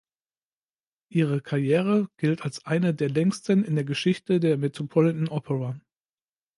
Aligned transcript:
Ihre 1.09 1.41
Karriere 1.43 2.07
gilt 2.17 2.41
als 2.41 2.65
eine 2.65 2.95
der 2.95 3.07
längsten 3.07 3.63
in 3.63 3.75
der 3.75 3.83
Geschichte 3.85 4.39
der 4.39 4.57
Metropolitan 4.57 5.27
Opera. 5.27 5.79